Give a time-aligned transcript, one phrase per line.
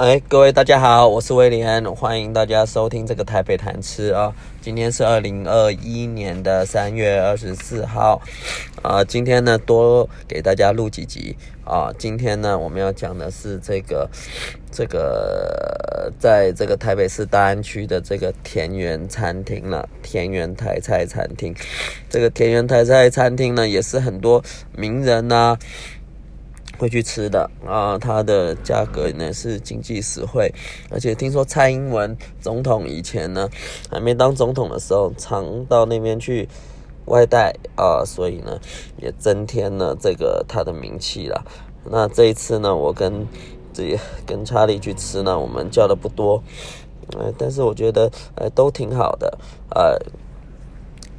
[0.00, 4.34] 哎，各位大家好，我是威廉，欢迎大家收听这个台北谈吃啊。
[4.62, 8.18] 今天是二零二一年的三月二十四号，
[8.80, 11.36] 啊，今天呢多给大家录几集
[11.66, 11.92] 啊。
[11.98, 14.08] 今天呢我们要讲的是这个
[14.72, 21.54] 这个在这个台北市大安区的这个田园餐厅了，田园台菜餐厅。
[22.08, 24.42] 这个田园台菜餐厅呢也是很多
[24.74, 25.58] 名人呐、
[26.80, 30.50] 会去吃的啊，它的价格呢是经济实惠，
[30.90, 33.46] 而且听说蔡英文总统以前呢
[33.90, 36.48] 还没当总统的时候，常到那边去
[37.04, 38.58] 外带啊，所以呢
[38.96, 41.44] 也增添了这个他的名气了。
[41.84, 43.26] 那这一次呢，我跟
[43.74, 46.42] 这跟查理去吃呢，我们叫的不多，
[47.18, 49.98] 呃，但是我觉得呃都挺好的，呃，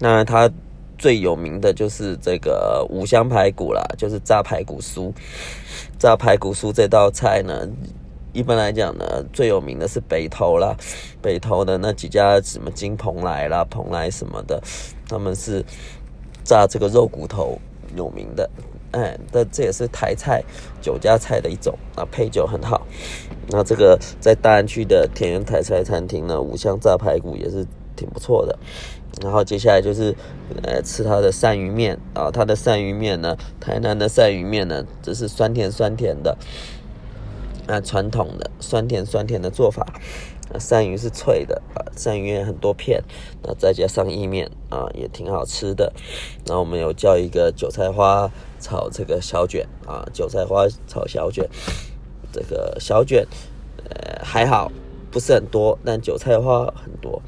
[0.00, 0.50] 那他。
[0.98, 5.12] 最有名的就是这个五香排骨啦，就是炸排骨酥。
[5.98, 7.66] 炸排骨酥这道菜呢，
[8.32, 10.76] 一般来讲呢，最有名的是北投啦，
[11.22, 14.62] 北投的那几家什么金蓬莱啦、蓬莱什么的，
[15.08, 15.64] 他们是
[16.44, 17.58] 炸这个肉骨头
[17.94, 18.48] 有名的。
[18.92, 20.42] 哎，但这也是台菜
[20.80, 22.86] 酒家菜的一种啊，配酒很好。
[23.48, 27.66] 那这个在大安区的田园台菜餐厅呢，五香炸排骨也是
[27.96, 28.58] 挺不错的。
[29.22, 30.14] 然后接下来就是，
[30.62, 36.36] 呃，吃它的鳝鱼面啊，它的鳝鱼面呢，台南的鳝鱼面呢，这是酸甜酸甜的，
[37.66, 39.86] 啊，传统的酸甜酸甜的做法，
[40.58, 43.02] 鳝鱼是脆的啊，鳝鱼很多片，
[43.42, 45.90] 那再加上意面啊，也挺好吃的。
[46.46, 51.48] 然后我们有叫一个韭菜花炒这个小卷啊，韭菜花炒小卷，
[52.30, 53.26] 这个小卷
[53.88, 54.70] 呃还好，
[55.10, 57.22] 不是很多，但韭菜花很多。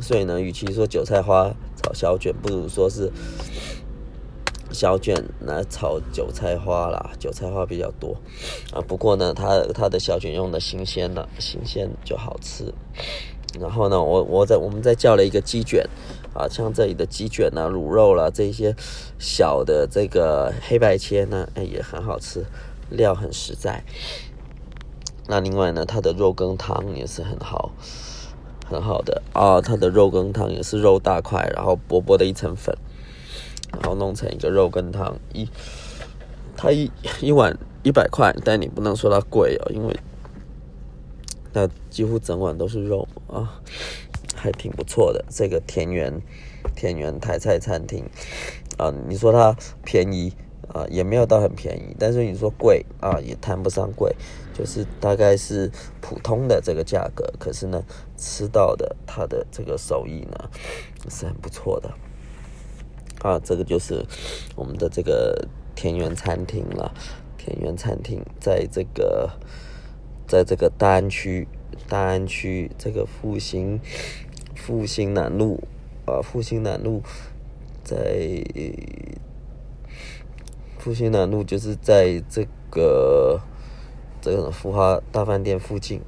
[0.00, 3.10] 所以呢，与其说韭菜花炒小卷，不如说是
[4.70, 7.10] 小卷来炒韭菜花啦。
[7.18, 8.16] 韭菜花比较多
[8.72, 12.72] 啊，不过呢，它它的小卷用的新鲜的，新鲜就好吃。
[13.58, 15.88] 然后呢，我我在我们再叫了一个鸡卷
[16.34, 18.76] 啊，像这里的鸡卷啊、卤肉啦，这些
[19.18, 22.44] 小的这个黑白切呢，哎也很好吃，
[22.90, 23.82] 料很实在。
[25.26, 27.72] 那另外呢，它的肉羹汤也是很好。
[28.68, 32.76] 很好的啊，它的肉羹汤也是肉大块，然后薄薄的一层粉，
[33.72, 35.48] 然后弄成一个肉羹汤，一
[36.54, 36.90] 它一
[37.22, 39.96] 一碗一百块，但你不能说它贵哦，因为
[41.54, 43.58] 那几乎整碗都是肉啊，
[44.34, 45.24] 还挺不错的。
[45.30, 46.20] 这个田园
[46.76, 48.04] 田园台菜餐厅
[48.76, 50.32] 啊，你说它便宜
[50.72, 54.14] 啊，也没有到很便宜，但是你说贵啊，也谈不上贵。
[54.54, 55.70] 就是大概是
[56.00, 57.80] 普通的这个价格，可是呢，
[58.16, 60.50] 吃到的它的这个手艺呢
[61.08, 61.94] 是很不错的
[63.22, 63.38] 啊。
[63.38, 64.04] 这个就是
[64.56, 65.46] 我们的这个
[65.76, 66.92] 田园餐厅了。
[67.36, 69.30] 田园餐厅在这个
[70.26, 71.46] 在这个大安区
[71.88, 73.80] 大安区这个复兴
[74.56, 75.62] 复兴南路
[76.04, 77.00] 啊，复兴南路
[77.84, 78.42] 在
[80.78, 83.40] 复兴南路就是在这个。
[84.20, 86.02] 这个福华大饭店附近，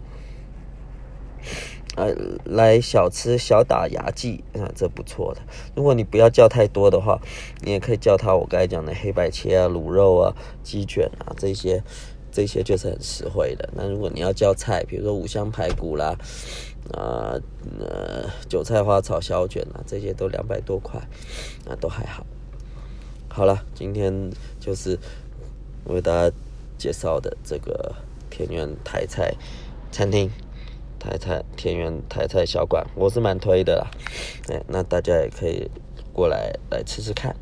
[1.94, 2.12] 呃，
[2.44, 5.40] 来小吃小打牙祭啊，这不错的。
[5.76, 7.20] 如果你不要叫太多的话，
[7.60, 11.84] 你也可以叫他我刚才讲的黑白切啊、卤肉啊、鸡卷啊这些，
[12.32, 13.70] 这些就是很实惠的。
[13.74, 16.16] 那如果你要叫菜，比如说五香排骨啦，
[16.92, 17.38] 啊
[17.78, 21.00] 呃韭菜花炒小卷啊，这些都两百多块，
[21.64, 22.26] 那都还好。
[23.30, 24.30] 好了，今天
[24.60, 24.98] 就是
[25.86, 26.36] 为大家。
[26.80, 27.94] 介绍的这个
[28.30, 29.34] 田园台菜
[29.92, 30.30] 餐厅，
[30.98, 33.90] 台菜田园台菜小馆，我是蛮推的啦，
[34.48, 35.70] 哎，那大家也可以
[36.10, 37.36] 过来来吃吃看。